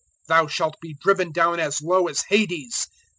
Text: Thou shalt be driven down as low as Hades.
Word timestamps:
Thou 0.27 0.47
shalt 0.47 0.77
be 0.81 0.95
driven 0.99 1.31
down 1.31 1.59
as 1.59 1.79
low 1.79 2.07
as 2.07 2.23
Hades. 2.23 2.87